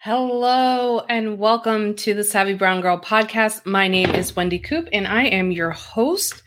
Hello 0.00 1.00
and 1.08 1.40
welcome 1.40 1.92
to 1.96 2.14
the 2.14 2.22
Savvy 2.22 2.54
Budget 2.54 2.84
Girl 2.84 3.00
podcast. 3.00 3.66
My 3.66 3.88
name 3.88 4.10
is 4.10 4.36
Wendy 4.36 4.60
Coop 4.60 4.88
and 4.92 5.08
I 5.08 5.24
am 5.24 5.50
your 5.50 5.72
host. 5.72 6.40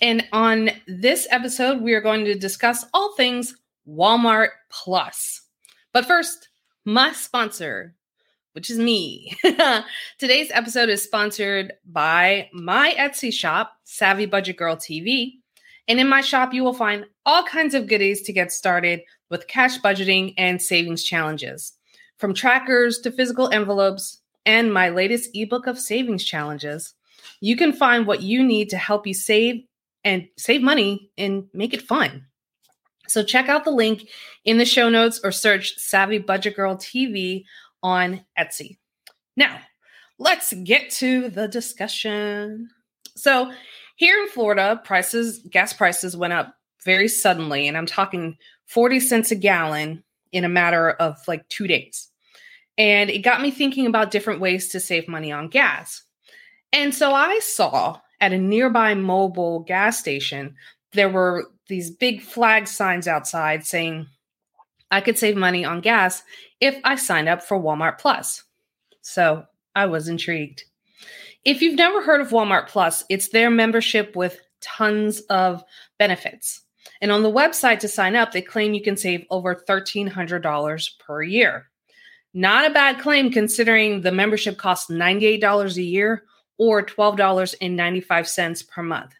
And 0.00 0.24
on 0.32 0.70
this 0.86 1.26
episode, 1.32 1.82
we 1.82 1.94
are 1.94 2.00
going 2.00 2.24
to 2.26 2.38
discuss 2.38 2.86
all 2.94 3.12
things 3.16 3.56
Walmart 3.88 4.50
Plus. 4.70 5.42
But 5.92 6.06
first, 6.06 6.48
my 6.84 7.10
sponsor, 7.10 7.96
which 8.52 8.70
is 8.70 8.78
me. 8.78 9.36
Today's 10.20 10.52
episode 10.52 10.88
is 10.88 11.02
sponsored 11.02 11.72
by 11.84 12.50
my 12.52 12.94
Etsy 12.96 13.32
shop, 13.32 13.72
Savvy 13.82 14.26
Budget 14.26 14.56
Girl 14.56 14.76
TV. 14.76 15.32
And 15.88 15.98
in 15.98 16.06
my 16.06 16.20
shop, 16.20 16.54
you 16.54 16.62
will 16.62 16.72
find 16.72 17.06
all 17.26 17.42
kinds 17.42 17.74
of 17.74 17.88
goodies 17.88 18.22
to 18.22 18.32
get 18.32 18.52
started 18.52 19.00
with 19.28 19.48
cash 19.48 19.80
budgeting 19.80 20.34
and 20.38 20.62
savings 20.62 21.02
challenges. 21.02 21.72
From 22.22 22.34
trackers 22.34 23.00
to 23.00 23.10
physical 23.10 23.48
envelopes 23.52 24.20
and 24.46 24.72
my 24.72 24.90
latest 24.90 25.30
ebook 25.34 25.66
of 25.66 25.76
savings 25.76 26.22
challenges, 26.22 26.94
you 27.40 27.56
can 27.56 27.72
find 27.72 28.06
what 28.06 28.22
you 28.22 28.44
need 28.44 28.70
to 28.70 28.76
help 28.76 29.08
you 29.08 29.12
save 29.12 29.64
and 30.04 30.28
save 30.38 30.62
money 30.62 31.10
and 31.18 31.48
make 31.52 31.74
it 31.74 31.82
fun. 31.82 32.26
So 33.08 33.24
check 33.24 33.48
out 33.48 33.64
the 33.64 33.72
link 33.72 34.08
in 34.44 34.58
the 34.58 34.64
show 34.64 34.88
notes 34.88 35.20
or 35.24 35.32
search 35.32 35.74
Savvy 35.78 36.18
Budget 36.18 36.54
Girl 36.54 36.76
TV 36.76 37.42
on 37.82 38.24
Etsy. 38.38 38.78
Now, 39.36 39.58
let's 40.16 40.52
get 40.52 40.90
to 40.90 41.28
the 41.28 41.48
discussion. 41.48 42.68
So, 43.16 43.50
here 43.96 44.22
in 44.22 44.28
Florida, 44.28 44.80
prices, 44.84 45.40
gas 45.50 45.72
prices 45.72 46.16
went 46.16 46.34
up 46.34 46.54
very 46.84 47.08
suddenly, 47.08 47.66
and 47.66 47.76
I'm 47.76 47.86
talking 47.86 48.36
40 48.66 49.00
cents 49.00 49.32
a 49.32 49.34
gallon 49.34 50.04
in 50.30 50.44
a 50.44 50.48
matter 50.48 50.88
of 50.88 51.18
like 51.26 51.48
two 51.48 51.66
days. 51.66 52.10
And 52.78 53.10
it 53.10 53.18
got 53.18 53.42
me 53.42 53.50
thinking 53.50 53.86
about 53.86 54.10
different 54.10 54.40
ways 54.40 54.68
to 54.68 54.80
save 54.80 55.08
money 55.08 55.30
on 55.30 55.48
gas. 55.48 56.02
And 56.72 56.94
so 56.94 57.12
I 57.12 57.38
saw 57.40 58.00
at 58.20 58.32
a 58.32 58.38
nearby 58.38 58.94
Mobil 58.94 59.66
gas 59.66 59.98
station, 59.98 60.54
there 60.92 61.08
were 61.08 61.50
these 61.68 61.90
big 61.90 62.22
flag 62.22 62.66
signs 62.66 63.06
outside 63.06 63.66
saying 63.66 64.06
I 64.90 65.00
could 65.00 65.18
save 65.18 65.36
money 65.36 65.64
on 65.64 65.80
gas 65.80 66.22
if 66.60 66.78
I 66.84 66.96
signed 66.96 67.28
up 67.28 67.42
for 67.42 67.58
Walmart 67.58 67.98
Plus. 67.98 68.44
So 69.00 69.44
I 69.74 69.86
was 69.86 70.08
intrigued. 70.08 70.64
If 71.44 71.60
you've 71.60 71.76
never 71.76 72.02
heard 72.02 72.20
of 72.20 72.30
Walmart 72.30 72.68
Plus, 72.68 73.04
it's 73.08 73.28
their 73.28 73.50
membership 73.50 74.14
with 74.14 74.40
tons 74.60 75.20
of 75.22 75.64
benefits. 75.98 76.60
And 77.00 77.10
on 77.10 77.22
the 77.22 77.32
website 77.32 77.80
to 77.80 77.88
sign 77.88 78.14
up, 78.14 78.32
they 78.32 78.42
claim 78.42 78.74
you 78.74 78.82
can 78.82 78.96
save 78.96 79.24
over 79.30 79.54
$1,300 79.68 80.98
per 81.00 81.22
year. 81.22 81.68
Not 82.34 82.70
a 82.70 82.74
bad 82.74 82.98
claim 82.98 83.30
considering 83.30 84.00
the 84.00 84.12
membership 84.12 84.56
costs 84.56 84.90
$98 84.90 85.76
a 85.76 85.82
year 85.82 86.24
or 86.58 86.84
$12.95 86.84 88.68
per 88.68 88.82
month. 88.82 89.12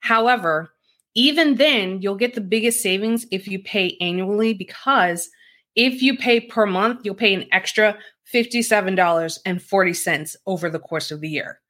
However, 0.00 0.72
even 1.14 1.54
then, 1.56 2.02
you'll 2.02 2.14
get 2.14 2.34
the 2.34 2.40
biggest 2.40 2.80
savings 2.80 3.26
if 3.30 3.46
you 3.48 3.60
pay 3.60 3.96
annually 4.00 4.54
because 4.54 5.28
if 5.74 6.00
you 6.02 6.16
pay 6.16 6.40
per 6.40 6.66
month, 6.66 7.00
you'll 7.04 7.14
pay 7.14 7.34
an 7.34 7.46
extra 7.52 7.96
$57.40 8.32 10.36
over 10.46 10.70
the 10.70 10.78
course 10.78 11.10
of 11.10 11.20
the 11.20 11.28
year. 11.28 11.60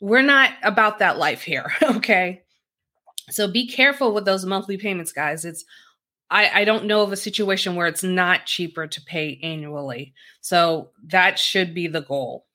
We're 0.00 0.22
not 0.22 0.50
about 0.62 0.98
that 0.98 1.18
life 1.18 1.42
here, 1.42 1.72
okay? 1.82 2.42
So 3.30 3.48
be 3.48 3.66
careful 3.66 4.14
with 4.14 4.24
those 4.24 4.46
monthly 4.46 4.76
payments, 4.76 5.10
guys. 5.12 5.44
It's 5.44 5.64
I, 6.30 6.62
I 6.62 6.64
don't 6.64 6.86
know 6.86 7.02
of 7.02 7.12
a 7.12 7.16
situation 7.16 7.76
where 7.76 7.86
it's 7.86 8.02
not 8.02 8.46
cheaper 8.46 8.86
to 8.86 9.00
pay 9.02 9.38
annually. 9.42 10.12
So 10.40 10.90
that 11.08 11.38
should 11.38 11.74
be 11.74 11.86
the 11.86 12.00
goal. 12.00 12.46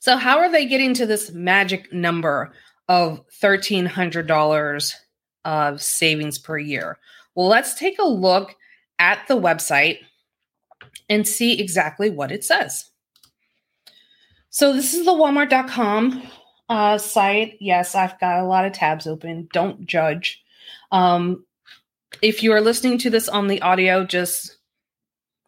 So, 0.00 0.16
how 0.16 0.38
are 0.38 0.50
they 0.50 0.66
getting 0.66 0.94
to 0.94 1.06
this 1.06 1.30
magic 1.30 1.92
number 1.92 2.52
of 2.88 3.20
$1,300 3.40 4.94
of 5.44 5.82
savings 5.82 6.38
per 6.38 6.58
year? 6.58 6.98
Well, 7.34 7.48
let's 7.48 7.74
take 7.74 7.98
a 7.98 8.08
look 8.08 8.56
at 8.98 9.26
the 9.28 9.38
website 9.38 9.98
and 11.08 11.26
see 11.26 11.60
exactly 11.60 12.10
what 12.10 12.32
it 12.32 12.44
says. 12.44 12.90
So, 14.48 14.72
this 14.72 14.94
is 14.94 15.04
the 15.04 15.12
walmart.com 15.12 16.22
uh, 16.68 16.98
site. 16.98 17.56
Yes, 17.60 17.94
I've 17.94 18.18
got 18.18 18.40
a 18.40 18.46
lot 18.46 18.64
of 18.64 18.72
tabs 18.72 19.06
open. 19.06 19.48
Don't 19.52 19.86
judge. 19.86 20.42
Um, 20.90 21.44
if 22.22 22.42
you 22.42 22.52
are 22.52 22.60
listening 22.60 22.98
to 22.98 23.10
this 23.10 23.28
on 23.28 23.48
the 23.48 23.62
audio, 23.62 24.04
just 24.04 24.56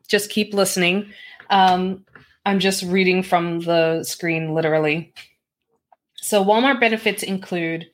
just 0.09 0.31
keep 0.31 0.53
listening. 0.55 1.13
Um, 1.51 2.05
I'm 2.45 2.59
just 2.59 2.83
reading 2.83 3.23
from 3.23 3.61
the 3.61 4.05
screen, 4.05 4.55
literally. 4.55 5.15
So 6.17 6.45
Walmart 6.45 6.81
benefits 6.81 7.23
include 7.23 7.89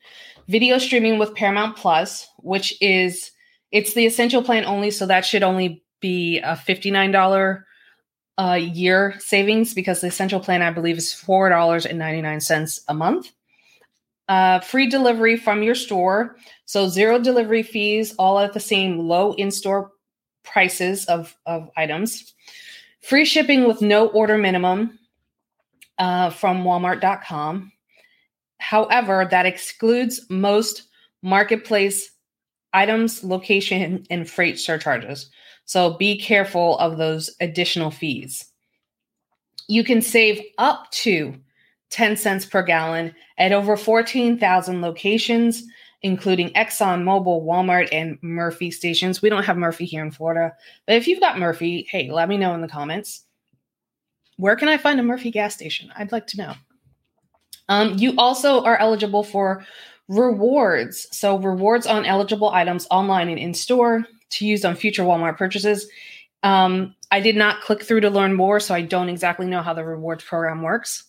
video 0.47 0.77
streaming 0.77 1.19
with 1.19 1.35
Paramount 1.35 1.77
Plus, 1.77 2.27
which 2.39 2.75
is 2.81 3.31
it's 3.71 3.93
the 3.93 4.05
essential 4.05 4.43
plan 4.43 4.65
only, 4.65 4.91
so 4.91 5.05
that 5.05 5.25
should 5.25 5.43
only 5.43 5.83
be 6.01 6.39
a 6.39 6.53
$59 6.53 7.63
a 8.37 8.57
year 8.57 9.15
savings 9.19 9.73
because 9.73 10.01
the 10.01 10.07
essential 10.07 10.39
plan 10.39 10.61
I 10.61 10.71
believe 10.71 10.97
is 10.97 11.13
$4.99 11.13 12.79
a 12.87 12.93
month. 12.93 13.31
Uh, 14.29 14.59
free 14.59 14.87
delivery 14.87 15.35
from 15.35 15.63
your 15.63 15.73
store. 15.73 16.37
So 16.65 16.87
zero 16.87 17.19
delivery 17.19 17.63
fees, 17.63 18.13
all 18.19 18.37
at 18.39 18.53
the 18.53 18.59
same 18.59 18.99
low 18.99 19.33
in-store 19.33 19.91
prices 20.43 21.05
of, 21.05 21.35
of 21.47 21.69
items. 21.75 22.35
Free 23.01 23.25
shipping 23.25 23.67
with 23.67 23.81
no 23.81 24.07
order 24.09 24.37
minimum 24.37 24.99
uh, 25.97 26.29
from 26.29 26.63
walmart.com. 26.63 27.71
However, 28.59 29.27
that 29.31 29.47
excludes 29.47 30.21
most 30.29 30.83
marketplace 31.23 32.11
items, 32.71 33.23
location, 33.23 34.05
and 34.11 34.29
freight 34.29 34.59
surcharges. 34.59 35.31
So 35.65 35.97
be 35.97 36.19
careful 36.19 36.77
of 36.77 36.97
those 36.97 37.31
additional 37.41 37.89
fees. 37.89 38.45
You 39.67 39.83
can 39.83 40.03
save 40.03 40.39
up 40.59 40.89
to 40.91 41.35
10 41.89 42.17
cents 42.17 42.45
per 42.45 42.63
gallon 42.63 43.13
at 43.37 43.51
over 43.51 43.75
14,000 43.75 44.81
locations, 44.81 45.63
including 46.01 46.49
Exxon, 46.49 47.03
Mobil, 47.03 47.43
Walmart, 47.43 47.89
and 47.91 48.17
Murphy 48.21 48.71
stations. 48.71 49.21
We 49.21 49.29
don't 49.29 49.43
have 49.43 49.57
Murphy 49.57 49.85
here 49.85 50.03
in 50.03 50.11
Florida, 50.11 50.53
but 50.85 50.95
if 50.95 51.07
you've 51.07 51.19
got 51.19 51.39
Murphy, 51.39 51.87
hey, 51.89 52.11
let 52.11 52.29
me 52.29 52.37
know 52.37 52.53
in 52.53 52.61
the 52.61 52.67
comments. 52.67 53.25
Where 54.37 54.55
can 54.55 54.69
I 54.69 54.77
find 54.77 54.99
a 54.99 55.03
Murphy 55.03 55.31
gas 55.31 55.53
station? 55.53 55.91
I'd 55.95 56.11
like 56.11 56.27
to 56.27 56.37
know. 56.37 56.53
Um, 57.67 57.97
you 57.97 58.13
also 58.17 58.63
are 58.63 58.77
eligible 58.77 59.23
for 59.23 59.65
rewards. 60.07 61.07
So, 61.11 61.37
rewards 61.37 61.85
on 61.85 62.05
eligible 62.05 62.49
items 62.49 62.87
online 62.89 63.29
and 63.29 63.39
in 63.39 63.53
store 63.53 64.05
to 64.31 64.45
use 64.45 64.65
on 64.65 64.75
future 64.75 65.03
Walmart 65.03 65.37
purchases. 65.37 65.87
Um, 66.43 66.95
I 67.11 67.19
did 67.19 67.35
not 67.35 67.61
click 67.61 67.83
through 67.83 68.01
to 68.01 68.09
learn 68.09 68.33
more, 68.33 68.59
so 68.59 68.73
I 68.73 68.81
don't 68.81 69.09
exactly 69.09 69.45
know 69.45 69.61
how 69.61 69.73
the 69.73 69.83
rewards 69.83 70.23
program 70.23 70.61
works. 70.61 71.03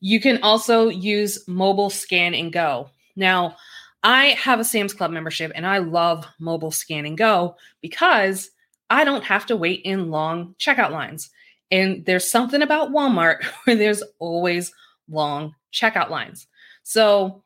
You 0.00 0.20
can 0.20 0.42
also 0.42 0.88
use 0.88 1.46
mobile 1.46 1.90
scan 1.90 2.34
and 2.34 2.52
go. 2.52 2.90
Now, 3.16 3.56
I 4.02 4.28
have 4.28 4.60
a 4.60 4.64
Sam's 4.64 4.94
Club 4.94 5.10
membership 5.10 5.52
and 5.54 5.66
I 5.66 5.78
love 5.78 6.26
mobile 6.38 6.70
scan 6.70 7.04
and 7.04 7.18
go 7.18 7.56
because 7.82 8.50
I 8.88 9.04
don't 9.04 9.24
have 9.24 9.46
to 9.46 9.56
wait 9.56 9.82
in 9.84 10.10
long 10.10 10.54
checkout 10.58 10.90
lines. 10.90 11.30
And 11.70 12.04
there's 12.06 12.30
something 12.30 12.62
about 12.62 12.90
Walmart 12.90 13.44
where 13.64 13.76
there's 13.76 14.02
always 14.18 14.72
long 15.08 15.54
checkout 15.72 16.10
lines. 16.10 16.46
So 16.82 17.42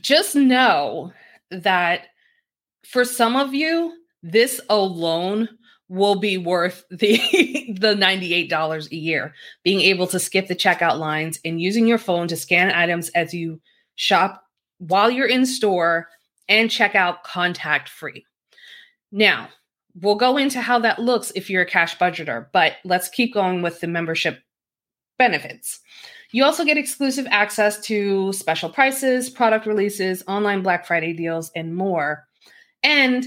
just 0.00 0.36
know 0.36 1.12
that 1.50 2.02
for 2.84 3.04
some 3.04 3.36
of 3.36 3.54
you, 3.54 3.94
this 4.22 4.60
alone 4.68 5.48
will 5.88 6.18
be 6.18 6.36
worth 6.36 6.84
the 6.90 7.16
the 7.78 7.94
$98 7.94 8.90
a 8.90 8.96
year. 8.96 9.34
Being 9.62 9.80
able 9.80 10.06
to 10.08 10.18
skip 10.18 10.48
the 10.48 10.56
checkout 10.56 10.98
lines 10.98 11.40
and 11.44 11.60
using 11.60 11.86
your 11.86 11.98
phone 11.98 12.28
to 12.28 12.36
scan 12.36 12.70
items 12.70 13.08
as 13.10 13.34
you 13.34 13.60
shop 13.94 14.44
while 14.78 15.10
you're 15.10 15.26
in 15.28 15.46
store 15.46 16.08
and 16.48 16.70
check 16.70 16.94
out 16.94 17.24
contact 17.24 17.88
free. 17.88 18.24
Now 19.12 19.48
we'll 20.00 20.16
go 20.16 20.36
into 20.36 20.60
how 20.60 20.78
that 20.80 20.98
looks 20.98 21.32
if 21.34 21.48
you're 21.48 21.62
a 21.62 21.66
cash 21.66 21.96
budgeter 21.96 22.46
but 22.52 22.74
let's 22.84 23.08
keep 23.08 23.32
going 23.32 23.62
with 23.62 23.80
the 23.80 23.86
membership 23.86 24.40
benefits. 25.18 25.80
You 26.32 26.44
also 26.44 26.64
get 26.64 26.76
exclusive 26.76 27.26
access 27.30 27.80
to 27.86 28.32
special 28.32 28.68
prices 28.68 29.30
product 29.30 29.66
releases 29.66 30.22
online 30.28 30.62
black 30.62 30.86
friday 30.86 31.12
deals 31.12 31.50
and 31.56 31.74
more. 31.74 32.26
And 32.82 33.26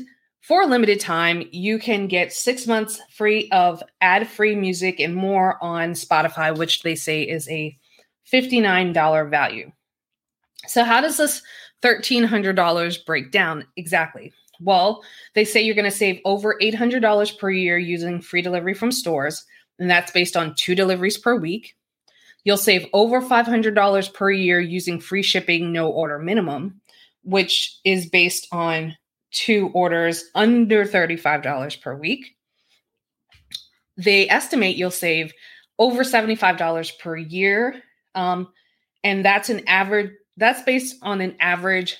for 0.49 0.63
a 0.63 0.65
limited 0.65 0.99
time, 0.99 1.47
you 1.51 1.77
can 1.77 2.07
get 2.07 2.33
six 2.33 2.65
months 2.65 2.99
free 3.11 3.47
of 3.51 3.83
ad 4.01 4.27
free 4.27 4.55
music 4.55 4.99
and 4.99 5.13
more 5.13 5.63
on 5.63 5.91
Spotify, 5.91 6.57
which 6.57 6.81
they 6.81 6.95
say 6.95 7.21
is 7.21 7.47
a 7.49 7.77
$59 8.33 9.29
value. 9.29 9.71
So, 10.65 10.83
how 10.83 11.01
does 11.01 11.17
this 11.17 11.43
$1,300 11.83 13.05
break 13.05 13.31
down 13.31 13.63
exactly? 13.77 14.33
Well, 14.59 15.03
they 15.35 15.45
say 15.45 15.61
you're 15.61 15.75
going 15.75 15.85
to 15.85 15.95
save 15.95 16.19
over 16.25 16.57
$800 16.59 17.37
per 17.37 17.51
year 17.51 17.77
using 17.77 18.19
free 18.19 18.41
delivery 18.41 18.73
from 18.73 18.91
stores. 18.91 19.45
and 19.77 19.87
that's 19.87 20.11
based 20.11 20.35
on 20.35 20.55
two 20.55 20.73
deliveries 20.73 21.19
per 21.19 21.35
week. 21.35 21.75
You'll 22.43 22.57
save 22.57 22.87
over 22.91 23.21
$500 23.21 24.13
per 24.15 24.31
year 24.31 24.59
using 24.59 24.99
free 24.99 25.21
shipping, 25.21 25.71
no 25.71 25.91
order 25.91 26.17
minimum, 26.17 26.81
which 27.21 27.77
is 27.85 28.09
based 28.09 28.47
on 28.51 28.95
two 29.31 29.69
orders 29.73 30.25
under 30.35 30.85
$35 30.85 31.81
per 31.81 31.95
week. 31.95 32.35
They 33.97 34.29
estimate 34.29 34.77
you'll 34.77 34.91
save 34.91 35.33
over 35.77 36.03
$75 36.03 36.99
per 36.99 37.17
year. 37.17 37.81
Um, 38.15 38.47
and 39.03 39.23
that's 39.23 39.49
an 39.49 39.67
average, 39.67 40.11
that's 40.37 40.63
based 40.63 40.95
on 41.01 41.21
an 41.21 41.35
average 41.39 41.97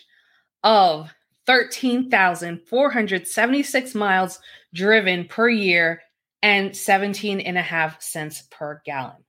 of 0.63 1.13
13,476 1.45 3.95
miles 3.95 4.39
driven 4.73 5.25
per 5.25 5.47
year 5.49 6.01
and 6.41 6.75
17 6.75 7.39
and 7.39 7.57
a 7.57 7.61
half 7.61 8.01
cents 8.01 8.43
per 8.51 8.81
gallon. 8.85 9.23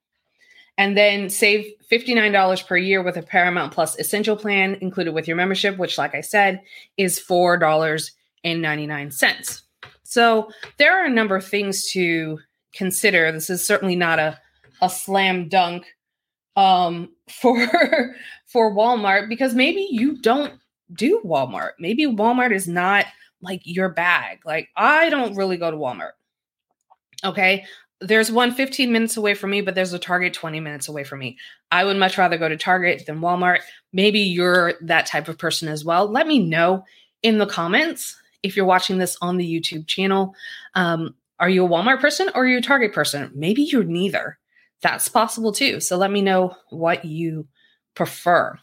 And 0.81 0.97
then 0.97 1.29
save 1.29 1.75
$59 1.93 2.67
per 2.67 2.79
year 2.79 3.03
with 3.03 3.19
a 3.19 3.23
Paramount 3.23 3.75
Plus 3.75 3.99
Essential 3.99 4.35
plan 4.35 4.79
included 4.81 5.13
with 5.13 5.29
your 5.29 5.37
membership, 5.37 5.77
which, 5.77 5.99
like 5.99 6.15
I 6.15 6.23
said, 6.23 6.63
is 6.97 7.21
$4.99. 7.21 9.63
So 10.05 10.51
there 10.79 10.99
are 10.99 11.05
a 11.05 11.11
number 11.11 11.37
of 11.37 11.47
things 11.47 11.91
to 11.91 12.39
consider. 12.73 13.31
This 13.31 13.51
is 13.51 13.63
certainly 13.63 13.95
not 13.95 14.19
a, 14.19 14.41
a 14.81 14.89
slam 14.89 15.51
dunk 15.51 15.85
um, 16.57 17.11
for 17.29 18.17
for 18.47 18.75
Walmart 18.75 19.29
because 19.29 19.55
maybe 19.55 19.87
you 19.91 20.17
don't 20.23 20.55
do 20.95 21.21
Walmart. 21.27 21.73
Maybe 21.79 22.07
Walmart 22.07 22.55
is 22.55 22.67
not 22.67 23.05
like 23.43 23.61
your 23.65 23.91
bag. 23.91 24.39
Like 24.47 24.71
I 24.79 25.11
don't 25.11 25.37
really 25.37 25.59
go 25.59 25.71
to 25.71 25.77
Walmart. 25.77 26.13
Okay. 27.23 27.67
There's 28.01 28.33
one 28.33 28.53
15 28.53 28.91
minutes 28.91 29.17
away 29.17 29.35
from 29.35 29.51
me, 29.51 29.61
but 29.61 29.75
there's 29.75 29.93
a 29.93 29.99
Target 29.99 30.33
20 30.33 30.59
minutes 30.61 30.89
away 30.89 31.05
from 31.05 31.19
me. 31.19 31.37
I 31.71 31.85
would 31.85 31.97
much 31.97 32.17
rather 32.17 32.39
go 32.39 32.49
to 32.49 32.57
Target 32.57 33.05
than 33.07 33.21
Walmart. 33.21 33.61
Maybe 33.93 34.21
you're 34.21 34.75
that 34.83 35.07
type 35.07 35.29
of 35.29 35.39
person 35.39 35.69
as 35.69 35.85
well. 35.85 36.11
Let 36.11 36.27
me 36.27 36.39
know 36.39 36.85
in 37.23 37.39
the 37.39 37.47
comments 37.47 38.17
if 38.43 38.57
you're 38.57 38.65
watching 38.65 38.99
this 38.99 39.17
on 39.21 39.37
the 39.37 39.61
YouTube 39.61 39.87
channel. 39.87 40.35
Um, 40.75 41.15
are 41.39 41.49
you 41.49 41.65
a 41.65 41.69
Walmart 41.69 42.01
person 42.01 42.29
or 42.35 42.45
are 42.45 42.47
you 42.47 42.59
a 42.59 42.63
Target 42.63 42.93
person? 42.93 43.31
Maybe 43.35 43.63
you're 43.63 43.85
neither. 43.85 44.39
That's 44.83 45.09
possible 45.09 45.53
too. 45.53 45.81
So 45.81 45.97
let 45.97 46.11
me 46.11 46.23
know 46.23 46.57
what 46.71 47.05
you 47.05 47.47
prefer. 47.95 48.59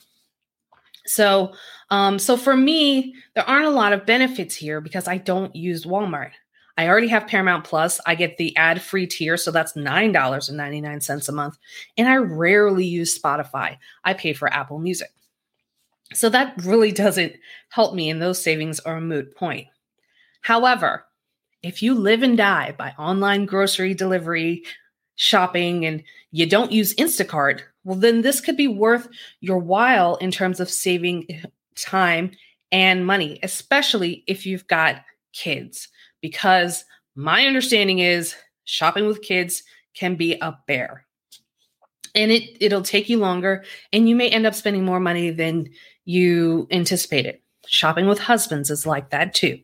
So, 1.06 1.54
um, 1.90 2.20
so 2.20 2.38
for 2.38 2.56
me, 2.56 3.16
there 3.34 3.48
aren't 3.48 3.66
a 3.66 3.72
lot 3.72 3.94
of 3.94 4.06
benefits 4.06 4.56
here 4.56 4.82
because 4.82 5.08
I 5.08 5.18
don't 5.18 5.56
use 5.56 5.86
Walmart. 5.86 6.32
I 6.78 6.88
already 6.88 7.08
have 7.08 7.28
Paramount 7.28 7.64
Plus. 7.64 8.00
I 8.06 8.14
get 8.16 8.38
the 8.38 8.56
ad 8.56 8.82
free 8.82 9.08
tier, 9.08 9.36
so 9.36 9.50
that's 9.50 9.74
$9.99 9.74 11.30
a 11.30 11.32
month. 11.32 11.58
And 11.98 12.08
I 12.08 12.18
rarely 12.18 12.86
use 12.86 13.20
Spotify. 13.20 13.78
I 14.04 14.14
pay 14.14 14.34
for 14.34 14.52
Apple 14.54 14.78
Music. 14.78 15.10
So 16.14 16.30
that 16.30 16.54
really 16.64 16.92
doesn't 16.94 17.34
help 17.70 17.96
me, 17.96 18.10
and 18.10 18.22
those 18.22 18.42
savings 18.42 18.80
are 18.82 18.98
a 18.98 19.02
moot 19.02 19.36
point. 19.36 19.68
However, 20.42 21.04
if 21.64 21.82
you 21.82 21.96
live 21.96 22.22
and 22.22 22.38
die 22.38 22.76
by 22.78 22.94
online 23.00 23.46
grocery 23.46 23.94
delivery, 23.94 24.64
shopping, 25.16 25.86
and 25.86 26.04
you 26.32 26.46
don't 26.46 26.72
use 26.72 26.96
Instacart, 26.96 27.62
well, 27.84 27.98
then 27.98 28.22
this 28.22 28.40
could 28.40 28.56
be 28.56 28.68
worth 28.68 29.08
your 29.42 29.58
while 29.58 30.16
in 30.18 30.30
terms 30.30 30.60
of 30.60 30.70
saving 30.70 31.28
time 31.76 32.32
and 32.72 33.06
money, 33.06 33.40
especially 33.42 34.24
if 34.28 34.46
you've 34.46 34.68
got 34.68 35.04
kids. 35.34 35.88
Because 36.22 36.86
my 37.16 37.46
understanding 37.46 38.00
is 38.00 38.36
shopping 38.64 39.08
with 39.08 39.22
kids 39.22 39.64
can 39.96 40.16
be 40.16 40.38
a 40.42 40.58
bear. 40.68 41.06
And 42.16 42.32
it 42.32 42.58
it'll 42.60 42.82
take 42.82 43.10
you 43.10 43.18
longer 43.18 43.64
and 43.92 44.08
you 44.08 44.16
may 44.16 44.30
end 44.30 44.46
up 44.46 44.56
spending 44.56 44.86
more 44.86 45.00
money 45.00 45.30
than 45.30 45.70
you 46.06 46.68
anticipated. 46.72 47.40
Shopping 47.68 48.08
with 48.08 48.20
husbands 48.20 48.70
is 48.70 48.86
like 48.86 49.10
that 49.10 49.34
too. 49.34 49.60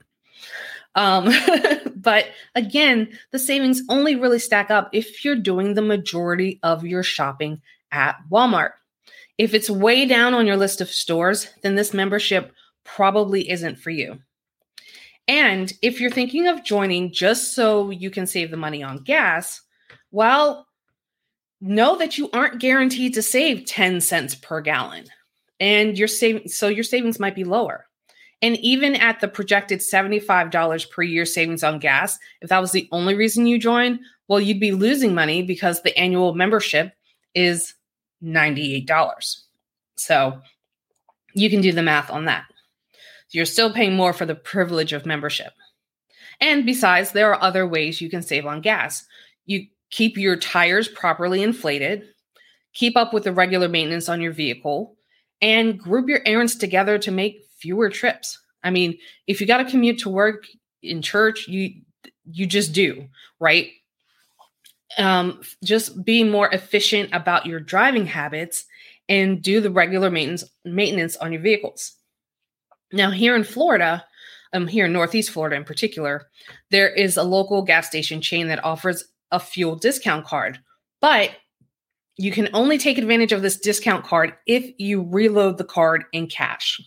Um, 0.96 1.32
but 1.96 2.28
again, 2.56 3.18
the 3.32 3.40
savings 3.40 3.82
only 3.90 4.16
really 4.16 4.40
stack 4.40 4.70
up 4.70 4.90
if 4.94 5.24
you're 5.24 5.36
doing 5.36 5.74
the 5.74 5.82
majority 5.82 6.60
of 6.64 6.86
your 6.86 7.04
shopping 7.04 7.62
at 7.92 8.18
Walmart. 8.32 8.72
If 9.38 9.54
it's 9.54 9.70
way 9.70 10.06
down 10.06 10.34
on 10.34 10.46
your 10.46 10.58
list 10.58 10.82
of 10.82 10.90
stores, 10.90 11.48
then 11.64 11.76
this 11.76 11.94
membership 11.94 12.54
probably 12.84 13.50
isn't 13.50 13.80
for 13.80 13.90
you. 13.90 14.20
And 15.28 15.72
if 15.82 16.02
you're 16.02 16.12
thinking 16.12 16.48
of 16.48 16.64
joining 16.64 17.12
just 17.12 17.56
so 17.56 17.90
you 17.90 18.10
can 18.10 18.28
save 18.28 18.52
the 18.52 18.58
money 18.58 18.84
on 18.84 18.98
gas, 18.98 19.62
well, 20.12 20.68
know 21.62 21.98
that 21.98 22.18
you 22.18 22.30
aren't 22.32 22.60
guaranteed 22.60 23.14
to 23.14 23.22
save 23.22 23.66
10 23.66 24.02
cents 24.02 24.36
per 24.36 24.62
gallon. 24.62 25.06
And 25.60 25.98
your 25.98 26.10
saving 26.10 26.50
so 26.50 26.68
your 26.68 26.84
savings 26.84 27.20
might 27.20 27.36
be 27.36 27.46
lower. 27.46 27.86
And 28.42 28.58
even 28.58 28.96
at 28.96 29.22
the 29.22 29.30
projected 29.30 29.80
$75 29.80 30.90
per 30.92 31.02
year 31.02 31.26
savings 31.26 31.64
on 31.64 31.80
gas, 31.80 32.20
if 32.42 32.50
that 32.50 32.60
was 32.60 32.74
the 32.74 32.90
only 32.92 33.16
reason 33.16 33.48
you 33.48 33.58
join, 33.58 34.00
well, 34.28 34.42
you'd 34.42 34.60
be 34.60 34.74
losing 34.74 35.14
money 35.14 35.42
because 35.42 35.82
the 35.82 35.98
annual 35.98 36.34
membership 36.36 36.92
is 37.34 37.74
$98. 38.22 39.38
So 39.96 40.42
you 41.34 41.50
can 41.50 41.62
do 41.62 41.72
the 41.72 41.82
math 41.82 42.12
on 42.12 42.26
that. 42.26 42.44
You're 43.34 43.46
still 43.46 43.74
paying 43.74 43.96
more 43.96 44.14
for 44.14 44.26
the 44.26 44.36
privilege 44.36 44.94
of 44.94 45.06
membership. 45.06 45.54
And 46.40 46.66
besides, 46.66 47.12
there 47.12 47.34
are 47.34 47.42
other 47.42 47.68
ways 47.68 48.00
you 48.00 48.10
can 48.10 48.22
save 48.22 48.46
on 48.46 48.62
gas. 48.62 49.06
You 49.46 49.68
keep 49.90 50.18
your 50.18 50.36
tires 50.36 50.88
properly 50.88 51.44
inflated, 51.44 52.04
keep 52.74 52.96
up 52.96 53.14
with 53.14 53.24
the 53.24 53.34
regular 53.34 53.68
maintenance 53.68 54.08
on 54.10 54.22
your 54.22 54.32
vehicle, 54.32 54.96
and 55.42 55.78
group 55.78 56.08
your 56.08 56.22
errands 56.26 56.56
together 56.56 56.98
to 57.00 57.12
make 57.12 57.44
fewer 57.60 57.90
trips. 57.90 58.40
I 58.64 58.70
mean, 58.70 58.98
if 59.28 59.42
you 59.42 59.48
got 59.48 59.58
to 59.58 59.70
commute 59.70 60.00
to 60.00 60.10
work 60.10 60.46
in 60.82 61.02
church, 61.02 61.48
you 61.48 61.82
you 62.26 62.46
just 62.46 62.74
do, 62.74 63.08
right? 63.40 63.70
Um, 64.98 65.42
just 65.64 66.06
be 66.06 66.24
more 66.24 66.50
efficient 66.54 67.10
about 67.14 67.46
your 67.46 67.60
driving 67.60 68.06
habits 68.06 68.66
and 69.10 69.42
do 69.42 69.60
the 69.60 69.72
regular 69.72 70.10
maintenance 70.10 70.46
maintenance 70.64 71.18
on 71.18 71.34
your 71.34 71.42
vehicles. 71.42 71.96
Now, 72.94 73.10
here 73.10 73.36
in 73.36 73.44
Florida, 73.44 74.06
um, 74.54 74.68
here 74.68 74.86
in 74.86 74.94
Northeast 74.94 75.32
Florida 75.32 75.56
in 75.56 75.64
particular, 75.64 76.28
there 76.70 76.94
is 76.94 77.18
a 77.18 77.24
local 77.24 77.64
gas 77.64 77.88
station 77.88 78.22
chain 78.22 78.48
that 78.48 78.64
offers 78.64 79.04
a 79.32 79.40
fuel 79.40 79.76
discount 79.76 80.26
card, 80.26 80.60
but 81.02 81.32
you 82.18 82.32
can 82.32 82.50
only 82.54 82.78
take 82.78 83.00
advantage 83.00 83.32
of 83.32 83.42
this 83.42 83.58
discount 83.58 84.06
card 84.06 84.36
if 84.46 84.72
you 84.78 85.02
reload 85.10 85.58
the 85.58 85.64
card 85.64 86.04
in 86.14 86.28
cash. 86.28 86.80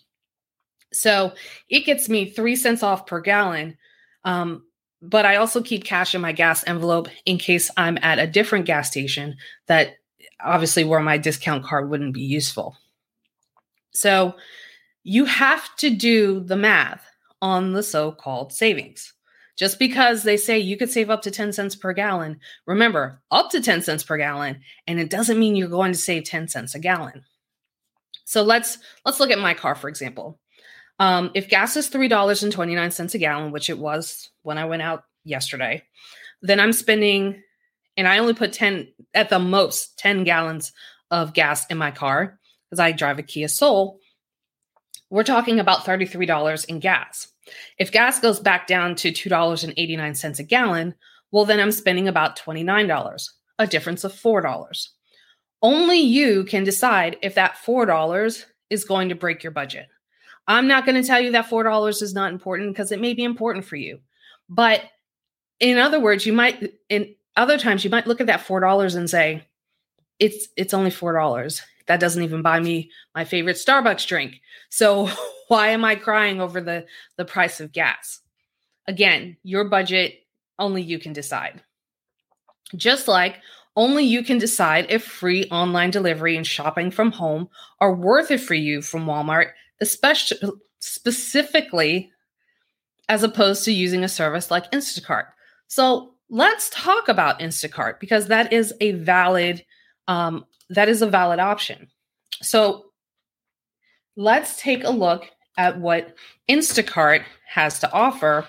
So 0.93 1.33
it 1.69 1.81
gets 1.81 2.09
me 2.09 2.31
three 2.31 2.55
cents 2.55 2.85
off 2.85 3.07
per 3.07 3.21
gallon. 3.21 3.77
Um, 4.25 4.63
but 5.03 5.27
I 5.27 5.37
also 5.37 5.61
keep 5.61 5.85
cash 5.85 6.15
in 6.15 6.21
my 6.21 6.33
gas 6.33 6.65
envelope 6.67 7.09
in 7.25 7.39
case 7.39 7.71
I'm 7.77 7.99
at 8.03 8.21
a 8.21 8.27
different 8.29 8.65
gas 8.65 8.89
station 8.89 9.37
that 9.67 9.97
obviously 10.41 10.85
where 10.85 11.01
my 11.01 11.19
discount 11.19 11.65
card 11.65 11.91
wouldn't 11.91 12.15
be 12.15 12.23
useful. 12.23 12.77
So 13.93 14.37
you 15.09 15.25
have 15.25 15.75
to 15.77 15.89
do 15.89 16.41
the 16.41 16.57
math 16.57 17.09
on 17.41 17.73
the 17.73 17.83
so 17.83 18.11
called 18.11 18.53
savings. 18.53 19.13
Just 19.57 19.79
because 19.79 20.25
they 20.25 20.37
say 20.37 20.59
you 20.59 20.77
could 20.77 20.91
save 20.91 21.11
up 21.11 21.23
to 21.23 21.31
10 21.31 21.53
cents 21.53 21.77
per 21.77 21.93
gallon, 21.93 22.41
remember, 22.67 23.23
up 23.31 23.51
to 23.51 23.61
10 23.61 23.83
cents 23.83 24.03
per 24.03 24.17
gallon, 24.17 24.61
and 24.89 24.99
it 24.99 25.09
doesn't 25.09 25.39
mean 25.39 25.55
you're 25.55 25.69
going 25.69 25.93
to 25.93 25.99
save 25.99 26.25
10 26.25 26.49
cents 26.49 26.75
a 26.75 26.81
gallon. 26.81 27.23
So 28.25 28.43
let's 28.43 28.79
let's 29.05 29.21
look 29.21 29.31
at 29.31 29.39
my 29.39 29.55
car 29.55 29.77
for 29.77 29.89
example. 29.89 30.41
Um, 30.99 31.31
if 31.35 31.49
gas 31.49 31.77
is 31.77 31.89
$3.29 31.89 33.15
a 33.15 33.19
gallon, 33.19 33.53
which 33.53 33.71
it 33.71 33.79
was 33.79 34.31
when 34.43 34.59
I 34.59 34.65
went 34.65 34.83
out 34.83 35.05
yesterday, 35.23 35.85
then 36.43 36.59
I'm 36.59 36.73
spending, 36.73 37.43
and 37.97 38.09
I 38.09 38.19
only 38.19 38.35
put 38.35 38.53
10, 38.53 38.89
at 39.15 39.29
the 39.29 39.39
most, 39.39 39.99
10 39.99 40.25
gallons 40.25 40.73
of 41.13 41.33
gas 41.33 41.65
in 41.69 41.79
my 41.79 41.93
car 41.93 42.41
because 42.69 42.81
I 42.81 42.91
drive 42.91 43.21
a 43.21 43.23
Kia 43.23 43.47
Soul. 43.47 44.01
We're 45.11 45.23
talking 45.23 45.61
about 45.61 45.85
$33 45.85 46.65
in 46.67 46.81
gas. 46.81 47.29
If 47.79 47.93
gas 47.93 48.19
goes 48.19 48.41
back 48.41 48.67
down 48.67 48.97
to 48.97 49.13
$2.89 49.13 50.39
a 50.39 50.43
gallon, 50.43 50.95
well, 51.31 51.45
then 51.45 51.61
I'm 51.61 51.71
spending 51.71 52.09
about 52.09 52.39
$29, 52.39 53.29
a 53.59 53.67
difference 53.67 54.05
of 54.05 54.13
$4. 54.13 54.89
Only 55.63 55.99
you 55.99 56.45
can 56.45 56.65
decide 56.65 57.17
if 57.23 57.35
that 57.35 57.57
$4 57.57 58.45
is 58.71 58.85
going 58.85 59.09
to 59.09 59.15
break 59.15 59.43
your 59.43 59.53
budget. 59.53 59.89
I'm 60.49 60.69
not 60.69 60.85
going 60.87 61.01
to 61.01 61.07
tell 61.07 61.21
you 61.21 61.33
that 61.33 61.51
$4 61.51 62.03
is 62.03 62.15
not 62.15 62.33
important 62.33 62.73
because 62.73 62.93
it 62.93 63.01
may 63.01 63.15
be 63.15 63.25
important 63.25 63.65
for 63.65 63.77
you. 63.77 64.01
But 64.49 64.83
in 65.61 65.79
other 65.79 65.99
words, 65.99 66.27
you 66.27 66.33
might 66.33 66.75
in 66.89 67.15
other 67.37 67.59
times 67.59 67.85
you 67.85 67.91
might 67.91 68.07
look 68.07 68.21
at 68.21 68.27
that 68.29 68.47
$4 68.47 68.97
and 68.97 69.11
say 69.11 69.47
it's 70.19 70.49
it's 70.57 70.75
only 70.75 70.91
$4. 70.91 71.63
That 71.87 72.01
doesn't 72.01 72.23
even 72.23 72.43
buy 72.43 72.61
me 72.61 72.91
my 73.15 73.25
favorite 73.25 73.57
Starbucks 73.57 74.07
drink. 74.07 74.41
So 74.71 75.09
why 75.49 75.69
am 75.69 75.85
I 75.85 75.95
crying 75.95 76.41
over 76.41 76.61
the 76.61 76.87
the 77.17 77.25
price 77.25 77.61
of 77.61 77.73
gas? 77.73 78.21
Again, 78.87 79.37
your 79.43 79.69
budget 79.69 80.15
only 80.59 80.83
you 80.83 80.99
can 80.99 81.13
decide. 81.13 81.63
Just 82.77 83.09
like 83.09 83.41
only 83.77 84.05
you 84.05 84.25
can 84.25 84.39
decide 84.39 84.87
if 84.89 85.05
free 85.05 85.45
online 85.51 85.91
delivery 85.91 86.37
and 86.37 86.47
shopping 86.47 86.91
from 86.91 87.13
home 87.13 87.49
are 87.81 87.95
worth 87.95 88.31
it 88.31 88.41
for 88.41 88.55
you 88.55 88.81
from 88.81 89.07
Walmart, 89.07 89.51
especially 89.81 90.39
specifically 90.81 92.11
as 93.09 93.23
opposed 93.23 93.65
to 93.65 93.73
using 93.73 94.03
a 94.03 94.09
service 94.09 94.51
like 94.51 94.71
Instacart. 94.73 95.27
So 95.69 96.15
let's 96.29 96.71
talk 96.71 97.09
about 97.09 97.41
Instacart 97.41 98.01
because 98.01 98.29
that 98.29 98.53
is 98.53 98.73
a 98.81 98.93
valid 98.93 99.65
um, 100.09 100.45
that 100.71 100.89
is 100.89 101.03
a 101.03 101.07
valid 101.07 101.39
option. 101.39 101.89
So 102.43 102.87
let's 104.17 104.61
take 104.61 104.85
a 104.85 104.91
look 104.91 105.31
at 105.57 105.79
what 105.79 106.15
Instacart 106.49 107.25
has 107.49 107.79
to 107.81 107.93
offer 107.93 108.47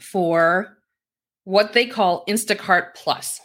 for 0.00 0.76
what 1.44 1.72
they 1.72 1.86
call 1.86 2.24
Instacart 2.26 2.94
Plus. 2.94 3.40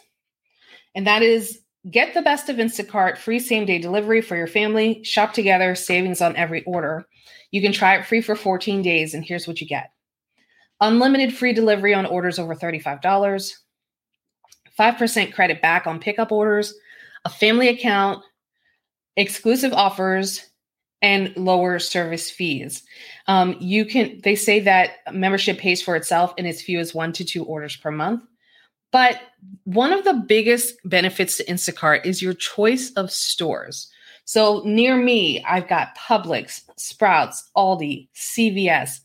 And 0.94 1.06
that 1.06 1.22
is 1.22 1.60
get 1.90 2.14
the 2.14 2.22
best 2.22 2.48
of 2.48 2.56
Instacart, 2.56 3.18
free 3.18 3.38
same 3.38 3.64
day 3.64 3.78
delivery 3.78 4.20
for 4.20 4.36
your 4.36 4.46
family, 4.46 5.02
shop 5.04 5.32
together, 5.32 5.74
savings 5.74 6.20
on 6.20 6.36
every 6.36 6.62
order. 6.64 7.06
You 7.50 7.60
can 7.60 7.72
try 7.72 7.96
it 7.96 8.06
free 8.06 8.20
for 8.20 8.34
14 8.34 8.82
days, 8.82 9.14
and 9.14 9.24
here's 9.24 9.46
what 9.46 9.60
you 9.60 9.66
get 9.66 9.90
unlimited 10.80 11.32
free 11.32 11.52
delivery 11.52 11.94
on 11.94 12.04
orders 12.04 12.38
over 12.40 12.56
$35, 12.56 13.52
5% 14.78 15.32
credit 15.32 15.62
back 15.62 15.86
on 15.86 16.00
pickup 16.00 16.32
orders, 16.32 16.74
a 17.24 17.30
family 17.30 17.68
account, 17.68 18.22
exclusive 19.16 19.72
offers, 19.72 20.44
and 21.02 21.36
lower 21.36 21.78
service 21.78 22.30
fees. 22.30 22.82
Um, 23.26 23.56
you 23.58 23.84
can, 23.84 24.20
they 24.22 24.36
say 24.36 24.60
that 24.60 24.98
membership 25.12 25.58
pays 25.58 25.82
for 25.82 25.96
itself 25.96 26.32
in 26.38 26.46
as 26.46 26.62
few 26.62 26.78
as 26.78 26.94
one 26.94 27.12
to 27.14 27.24
two 27.24 27.44
orders 27.44 27.76
per 27.76 27.90
month. 27.90 28.22
But 28.92 29.20
one 29.64 29.92
of 29.92 30.04
the 30.04 30.14
biggest 30.14 30.76
benefits 30.84 31.38
to 31.38 31.44
Instacart 31.46 32.06
is 32.06 32.22
your 32.22 32.34
choice 32.34 32.92
of 32.92 33.10
stores. 33.10 33.88
So 34.24 34.62
near 34.64 34.96
me, 34.96 35.42
I've 35.44 35.66
got 35.66 35.96
Publix, 35.96 36.62
Sprouts, 36.76 37.50
Aldi, 37.56 38.08
CVS, 38.14 39.00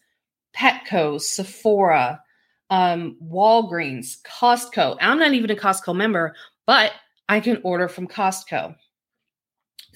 Petco, 0.56 1.20
Sephora, 1.20 2.22
um, 2.70 3.18
Walgreens, 3.24 4.22
Costco. 4.24 4.98
I'm 5.02 5.20
not 5.20 5.34
even 5.34 5.50
a 5.50 5.56
Costco 5.56 5.96
member, 5.96 6.36
but 6.66 6.92
I 7.30 7.40
can 7.40 7.60
order 7.64 7.88
from 7.88 8.08
Costco. 8.08 8.76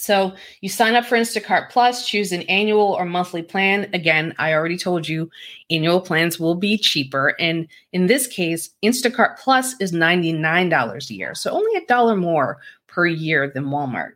So 0.02 0.34
you 0.62 0.70
sign 0.70 0.96
up 0.96 1.06
for 1.06 1.16
Instacart 1.16 1.70
Plus, 1.70 2.08
choose 2.08 2.32
an 2.32 2.42
annual 2.44 2.94
or 2.94 3.06
monthly 3.06 3.44
plan. 3.44 3.88
Again, 3.94 4.34
I 4.40 4.54
already 4.54 4.78
told 4.78 5.08
you 5.08 5.30
annual 5.70 6.02
plans 6.02 6.40
will 6.40 6.56
be 6.56 6.78
cheaper. 6.78 7.36
And 7.40 7.68
in 7.94 8.08
this 8.08 8.26
case, 8.26 8.72
Instacart 8.84 9.38
Plus 9.38 9.76
is 9.80 9.92
$99 9.92 11.10
a 11.10 11.14
year. 11.14 11.36
So 11.36 11.52
only 11.52 11.78
a 11.78 11.86
dollar 11.86 12.16
more 12.16 12.58
per 12.88 13.06
year 13.06 13.52
than 13.54 13.66
Walmart. 13.66 14.14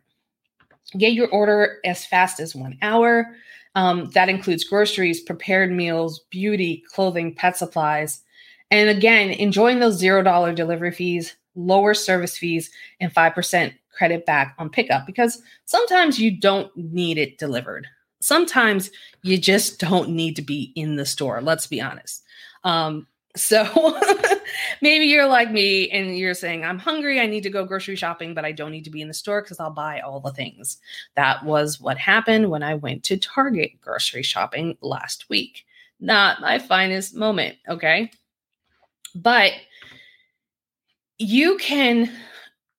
Get 0.98 1.12
your 1.12 1.28
order 1.28 1.78
as 1.84 2.04
fast 2.04 2.40
as 2.40 2.56
one 2.56 2.76
hour. 2.82 3.32
Um, 3.76 4.10
that 4.14 4.28
includes 4.28 4.64
groceries, 4.64 5.20
prepared 5.20 5.70
meals, 5.70 6.24
beauty, 6.30 6.82
clothing, 6.92 7.34
pet 7.34 7.56
supplies. 7.56 8.22
And 8.72 8.88
again, 8.90 9.30
enjoying 9.30 9.78
those 9.78 10.02
$0 10.02 10.54
delivery 10.54 10.90
fees, 10.90 11.36
lower 11.56 11.94
service 11.94 12.38
fees, 12.38 12.70
and 13.00 13.12
5% 13.12 13.74
credit 13.92 14.26
back 14.26 14.54
on 14.58 14.68
pickup 14.68 15.06
because 15.06 15.42
sometimes 15.64 16.18
you 16.18 16.30
don't 16.30 16.74
need 16.76 17.18
it 17.18 17.38
delivered. 17.38 17.86
Sometimes 18.20 18.90
you 19.22 19.38
just 19.38 19.80
don't 19.80 20.10
need 20.10 20.36
to 20.36 20.42
be 20.42 20.72
in 20.76 20.96
the 20.96 21.06
store. 21.06 21.40
Let's 21.40 21.66
be 21.66 21.80
honest. 21.80 22.22
Um, 22.64 23.06
so 23.36 23.98
maybe 24.82 25.06
you're 25.06 25.26
like 25.26 25.50
me 25.50 25.90
and 25.90 26.16
you're 26.16 26.34
saying, 26.34 26.64
I'm 26.64 26.78
hungry. 26.78 27.20
I 27.20 27.26
need 27.26 27.42
to 27.42 27.50
go 27.50 27.64
grocery 27.64 27.96
shopping, 27.96 28.34
but 28.34 28.44
I 28.44 28.52
don't 28.52 28.72
need 28.72 28.84
to 28.84 28.90
be 28.90 29.02
in 29.02 29.08
the 29.08 29.14
store 29.14 29.42
because 29.42 29.60
I'll 29.60 29.70
buy 29.70 30.00
all 30.00 30.20
the 30.20 30.32
things. 30.32 30.78
That 31.14 31.44
was 31.44 31.80
what 31.80 31.98
happened 31.98 32.50
when 32.50 32.62
I 32.62 32.74
went 32.74 33.04
to 33.04 33.16
Target 33.16 33.72
grocery 33.80 34.22
shopping 34.22 34.76
last 34.80 35.28
week. 35.28 35.66
Not 36.00 36.40
my 36.40 36.58
finest 36.58 37.14
moment. 37.14 37.56
Okay. 37.68 38.10
But 39.14 39.52
you 41.18 41.56
can 41.58 42.10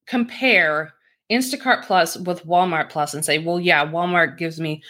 compare 0.06 0.94
Instacart 1.32 1.86
Plus 1.86 2.18
with 2.18 2.46
Walmart 2.46 2.90
Plus 2.90 3.14
and 3.14 3.24
say, 3.24 3.40
well, 3.40 3.60
yeah, 3.60 3.86
Walmart 3.86 4.38
gives 4.38 4.60
me 4.60 4.82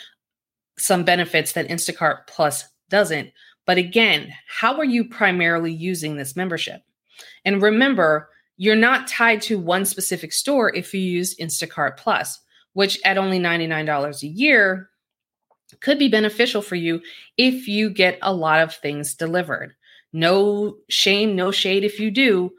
some 0.77 1.03
benefits 1.03 1.53
that 1.53 1.67
Instacart 1.67 2.27
Plus 2.27 2.65
doesn't. 2.89 3.31
But 3.65 3.77
again, 3.77 4.31
how 4.47 4.77
are 4.77 4.85
you 4.85 5.03
primarily 5.05 5.73
using 5.73 6.15
this 6.15 6.35
membership? 6.35 6.81
And 7.43 7.61
remember, 7.61 8.29
you're 8.57 8.75
not 8.75 9.07
tied 9.07 9.41
to 9.43 9.59
one 9.59 9.85
specific 9.85 10.31
store 10.31 10.73
if 10.75 10.93
you 10.93 11.01
use 11.01 11.35
Instacart 11.37 11.97
Plus, 11.97 12.39
which 12.73 12.99
at 13.03 13.17
only 13.17 13.39
$99 13.39 14.23
a 14.23 14.27
year 14.27 14.89
could 15.81 15.99
be 15.99 16.07
beneficial 16.07 16.61
for 16.61 16.75
you 16.75 17.01
if 17.37 17.67
you 17.67 17.89
get 17.89 18.17
a 18.21 18.33
lot 18.33 18.61
of 18.61 18.73
things 18.75 19.15
delivered. 19.15 19.75
No 20.13 20.77
shame, 20.89 21.35
no 21.35 21.51
shade 21.51 21.83
if 21.83 21.99
you 21.99 22.09
do. 22.09 22.51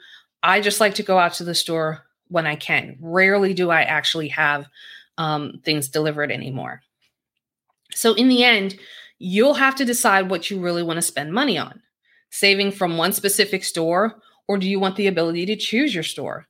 I 0.43 0.61
just 0.61 0.81
like 0.81 0.95
to 0.95 1.03
go 1.03 1.19
out 1.19 1.35
to 1.35 1.45
the 1.45 1.55
store 1.55 2.05
when 2.29 2.47
I 2.47 2.57
can. 2.57 2.97
Rarely 3.01 3.55
do 3.55 3.71
I 3.71 3.83
actually 3.83 4.29
have 4.29 4.67
um, 5.17 5.61
things 5.65 5.89
delivered 5.89 6.31
anymore. 6.31 6.83
So, 7.95 8.15
in 8.15 8.29
the 8.29 8.45
end, 8.45 8.79
you'll 9.19 9.55
have 9.55 9.75
to 9.77 9.85
decide 9.85 10.31
what 10.31 10.51
you 10.51 10.61
really 10.61 10.83
want 10.83 10.99
to 10.99 11.03
spend 11.03 11.33
money 11.33 11.59
on 11.59 11.81
saving 12.31 12.71
from 12.71 12.99
one 12.99 13.13
specific 13.13 13.65
store, 13.65 14.21
or 14.47 14.59
do 14.59 14.69
you 14.69 14.79
want 14.79 14.97
the 14.97 15.07
ability 15.07 15.47
to 15.47 15.57
choose 15.57 15.95
your 15.95 16.05
store? 16.05 16.47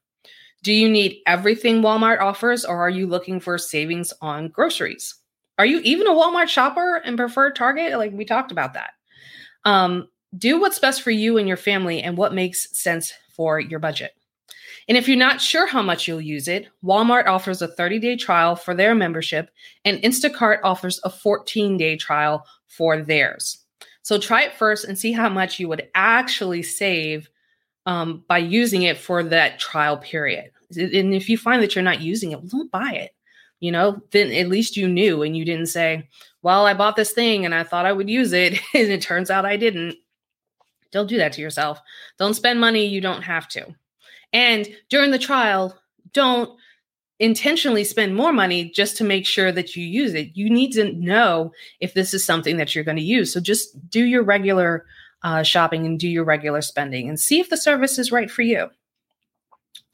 Do 0.62 0.73
you 0.73 0.88
need 0.88 1.18
everything 1.26 1.83
Walmart 1.83 2.21
offers, 2.21 2.64
or 2.64 2.76
are 2.78 2.90
you 2.90 3.07
looking 3.07 3.40
for 3.40 3.57
savings 3.59 4.12
on 4.21 4.49
groceries? 4.49 5.14
Are 5.59 5.66
you 5.66 5.80
even 5.80 6.07
a 6.07 6.11
Walmart 6.11 6.49
shopper 6.49 6.97
and 6.97 7.16
prefer 7.16 7.52
Target? 7.52 7.97
Like 7.97 8.12
we 8.12 8.25
talked 8.25 8.52
about 8.52 8.75
that. 8.75 8.90
Um, 9.64 10.09
do 10.37 10.61
what's 10.61 10.78
best 10.78 11.02
for 11.02 11.11
you 11.11 11.38
and 11.38 11.49
your 11.49 11.57
family 11.57 12.02
and 12.02 12.16
what 12.16 12.35
makes 12.35 12.76
sense 12.78 13.12
for 13.38 13.61
your 13.61 13.78
budget. 13.78 14.12
And 14.88 14.97
if 14.97 15.07
you're 15.07 15.16
not 15.16 15.40
sure 15.40 15.66
how 15.66 15.83
much 15.83 16.09
you'll 16.09 16.21
use 16.21 16.49
it, 16.49 16.66
Walmart 16.85 17.26
offers 17.26 17.62
a 17.62 17.68
30 17.68 17.99
day 18.00 18.16
trial 18.16 18.57
for 18.57 18.75
their 18.75 18.95
membership, 18.95 19.50
and 19.85 20.02
Instacart 20.02 20.59
offers 20.64 21.00
a 21.04 21.11
14 21.11 21.76
day 21.76 21.97
trial 21.97 22.45
for 22.66 23.00
theirs. 23.00 23.59
So 24.02 24.18
try 24.18 24.42
it 24.42 24.54
first 24.54 24.87
and 24.87 24.99
see 24.99 25.12
how 25.12 25.28
much 25.28 25.61
you 25.61 25.68
would 25.68 25.88
actually 25.95 26.62
save 26.62 27.28
um, 27.87 28.25
by 28.26 28.38
using 28.38 28.83
it 28.83 28.97
for 28.97 29.23
that 29.23 29.59
trial 29.59 29.99
period. 29.99 30.50
And 30.76 31.14
if 31.14 31.28
you 31.28 31.38
find 31.38 31.62
that 31.62 31.75
you're 31.75 31.83
not 31.85 32.00
using 32.00 32.33
it, 32.33 32.40
well, 32.40 32.49
don't 32.49 32.71
buy 32.71 32.92
it. 32.92 33.12
You 33.61 33.73
know, 33.73 34.00
then 34.12 34.33
at 34.33 34.49
least 34.49 34.76
you 34.76 34.88
knew 34.88 35.23
and 35.23 35.37
you 35.37 35.45
didn't 35.45 35.66
say, 35.66 36.09
well, 36.42 36.66
I 36.66 36.75
bought 36.75 36.97
this 36.97 37.12
thing 37.12 37.45
and 37.45 37.54
I 37.54 37.64
thought 37.64 37.87
I 37.87 37.92
would 37.92 38.09
use 38.09 38.33
it, 38.33 38.52
and 38.75 38.88
it 38.88 39.02
turns 39.02 39.30
out 39.30 39.45
I 39.45 39.57
didn't. 39.57 39.97
Don't 40.92 41.09
do 41.09 41.18
that 41.18 41.33
to 41.35 41.40
yourself. 41.40 41.80
Don't 42.18 42.35
spend 42.35 42.61
money 42.61 42.87
you 42.87 43.00
don't 43.00 43.23
have 43.23 43.49
to. 43.49 43.66
And 44.33 44.68
during 44.90 45.11
the 45.11 45.18
trial, 45.18 45.78
don't 46.12 46.59
intentionally 47.18 47.85
spend 47.85 48.14
more 48.14 48.33
money 48.33 48.71
just 48.71 48.97
to 48.97 49.04
make 49.04 49.26
sure 49.26 49.50
that 49.50 49.75
you 49.75 49.85
use 49.85 50.14
it. 50.14 50.30
You 50.35 50.49
need 50.49 50.73
to 50.73 50.92
know 50.92 51.52
if 51.80 51.95
this 51.95 52.14
is 52.14 52.25
something 52.25 52.57
that 52.59 52.75
you're 52.75 52.85
going 52.85 52.97
to 52.97 53.02
use. 53.02 53.33
So 53.33 53.40
just 53.40 53.90
do 53.90 54.04
your 54.04 54.23
regular 54.23 54.87
uh, 55.23 55.42
shopping 55.42 55.85
and 55.85 55.99
do 55.99 56.09
your 56.09 56.25
regular 56.25 56.62
spending 56.62 57.09
and 57.09 57.18
see 57.18 57.40
if 57.40 57.50
the 57.50 57.57
service 57.57 57.99
is 57.99 58.12
right 58.12 58.30
for 58.30 58.42
you. 58.42 58.68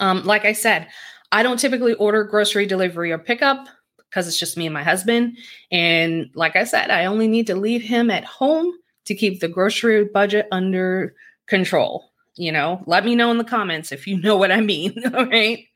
Um, 0.00 0.24
like 0.24 0.44
I 0.44 0.52
said, 0.52 0.88
I 1.32 1.42
don't 1.42 1.58
typically 1.58 1.94
order 1.94 2.24
grocery 2.24 2.66
delivery 2.66 3.10
or 3.10 3.18
pickup 3.18 3.66
because 4.10 4.28
it's 4.28 4.38
just 4.38 4.56
me 4.56 4.66
and 4.66 4.74
my 4.74 4.82
husband. 4.82 5.38
And 5.70 6.30
like 6.34 6.56
I 6.56 6.64
said, 6.64 6.90
I 6.90 7.06
only 7.06 7.26
need 7.26 7.46
to 7.46 7.56
leave 7.56 7.82
him 7.82 8.10
at 8.10 8.24
home 8.24 8.72
to 9.04 9.14
keep 9.14 9.40
the 9.40 9.49
grocery 9.49 10.04
budget 10.04 10.49
under 10.50 11.14
control 11.46 12.11
you 12.37 12.50
know? 12.50 12.82
Let 12.87 13.04
me 13.04 13.14
know 13.14 13.30
in 13.30 13.38
the 13.38 13.44
comments 13.44 13.92
if 13.92 14.06
you 14.06 14.20
know 14.20 14.37
what 14.37 14.52
i 14.52 14.61
mean 14.61 15.02
all 15.14 15.26
right? 15.30 15.66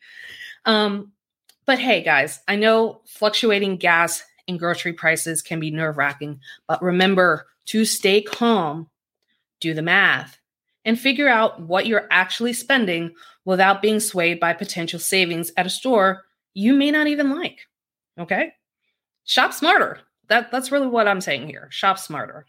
Um 0.64 1.12
but 1.66 1.78
hey 1.78 2.02
guys 2.02 2.40
i 2.48 2.56
know 2.56 3.00
fluctuating 3.06 3.76
gas 3.76 4.22
and 4.46 4.58
grocery 4.58 4.92
prices 4.92 5.42
can 5.42 5.60
be 5.60 5.70
nerve-wracking 5.70 6.40
but 6.66 6.82
remember 6.82 7.46
to 7.66 7.84
stay 7.84 8.22
calm 8.22 8.88
do 9.60 9.74
the 9.74 9.82
math 9.82 10.38
and 10.86 10.98
figure 10.98 11.28
out 11.28 11.60
what 11.60 11.86
you're 11.86 12.08
actually 12.10 12.54
spending 12.54 13.12
without 13.44 13.82
being 13.82 14.00
swayed 14.00 14.40
by 14.40 14.54
potential 14.54 14.98
savings 14.98 15.52
at 15.56 15.66
a 15.66 15.70
store 15.70 16.24
you 16.54 16.72
may 16.72 16.90
not 16.90 17.06
even 17.06 17.30
like 17.30 17.66
okay? 18.18 18.52
Shop 19.24 19.52
smarter. 19.52 20.00
That 20.28 20.50
that's 20.50 20.72
really 20.72 20.88
what 20.88 21.06
i'm 21.06 21.20
saying 21.20 21.48
here. 21.48 21.68
Shop 21.70 21.98
smarter 21.98 22.46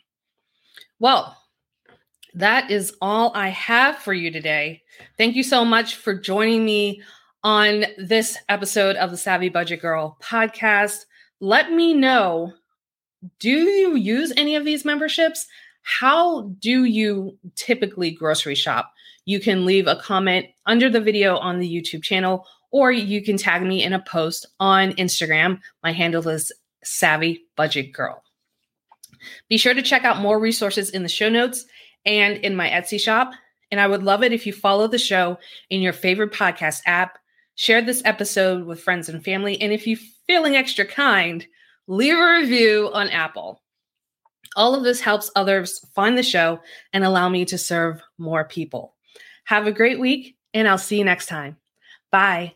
well 0.99 1.35
that 2.35 2.69
is 2.69 2.93
all 3.01 3.31
I 3.33 3.49
have 3.49 3.97
for 3.97 4.13
you 4.13 4.29
today. 4.29 4.83
Thank 5.17 5.35
you 5.35 5.41
so 5.41 5.65
much 5.65 5.95
for 5.95 6.13
joining 6.13 6.63
me 6.63 7.01
on 7.43 7.85
this 7.97 8.37
episode 8.49 8.95
of 8.97 9.09
the 9.09 9.17
Savvy 9.17 9.49
Budget 9.49 9.81
Girl 9.81 10.15
podcast. 10.21 11.05
Let 11.39 11.71
me 11.71 11.95
know 11.95 12.53
do 13.39 13.49
you 13.49 13.95
use 13.95 14.31
any 14.37 14.55
of 14.55 14.63
these 14.63 14.85
memberships? 14.85 15.47
How 15.81 16.43
do 16.59 16.83
you 16.83 17.37
typically 17.55 18.11
grocery 18.11 18.55
shop? 18.55 18.93
you 19.29 19.39
can 19.39 19.63
leave 19.63 19.85
a 19.85 19.95
comment 19.95 20.47
under 20.65 20.89
the 20.89 20.99
video 20.99 21.37
on 21.37 21.59
the 21.59 21.69
YouTube 21.69 22.01
channel, 22.01 22.47
or 22.71 22.91
you 22.91 23.23
can 23.23 23.37
tag 23.37 23.61
me 23.61 23.83
in 23.83 23.93
a 23.93 23.99
post 23.99 24.47
on 24.59 24.91
Instagram. 24.93 25.59
My 25.83 25.91
handle 25.91 26.27
is 26.27 26.51
Savvy 26.83 27.43
Budget 27.55 27.93
Girl. 27.93 28.23
Be 29.49 29.57
sure 29.57 29.73
to 29.73 29.81
check 29.81 30.03
out 30.03 30.19
more 30.19 30.39
resources 30.39 30.89
in 30.89 31.03
the 31.03 31.09
show 31.09 31.29
notes 31.29 31.65
and 32.05 32.37
in 32.37 32.55
my 32.55 32.69
Etsy 32.69 32.99
shop. 32.99 33.31
And 33.71 33.79
I 33.79 33.87
would 33.87 34.03
love 34.03 34.23
it 34.23 34.33
if 34.33 34.45
you 34.45 34.53
follow 34.53 34.87
the 34.87 34.97
show 34.97 35.37
in 35.69 35.81
your 35.81 35.93
favorite 35.93 36.33
podcast 36.33 36.81
app, 36.85 37.19
share 37.55 37.81
this 37.81 38.01
episode 38.05 38.65
with 38.65 38.81
friends 38.81 39.09
and 39.09 39.23
family, 39.23 39.61
and 39.61 39.71
if 39.71 39.85
you're 39.85 39.99
feeling 40.25 40.55
extra 40.55 40.85
kind, 40.85 41.45
leave 41.87 42.17
a 42.17 42.39
review 42.39 42.89
on 42.93 43.09
Apple. 43.09 43.61
All 44.55 44.73
of 44.73 44.83
this 44.83 45.01
helps 45.01 45.29
others 45.35 45.85
find 45.93 46.17
the 46.17 46.23
show 46.23 46.59
and 46.93 47.03
allow 47.03 47.29
me 47.29 47.45
to 47.45 47.57
serve 47.57 48.01
more 48.17 48.43
people. 48.43 48.95
Have 49.43 49.67
a 49.67 49.71
great 49.71 49.99
week, 49.99 50.35
and 50.53 50.67
I'll 50.67 50.77
see 50.77 50.97
you 50.97 51.03
next 51.03 51.27
time. 51.27 51.57
Bye. 52.11 52.53